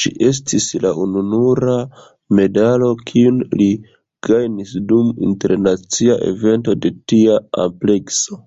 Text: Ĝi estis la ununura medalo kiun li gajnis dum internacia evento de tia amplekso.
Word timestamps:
Ĝi 0.00 0.10
estis 0.30 0.66
la 0.82 0.90
ununura 1.04 1.76
medalo 2.40 2.90
kiun 3.12 3.40
li 3.62 3.70
gajnis 4.30 4.78
dum 4.92 5.12
internacia 5.32 6.22
evento 6.34 6.78
de 6.86 6.98
tia 7.10 7.44
amplekso. 7.68 8.42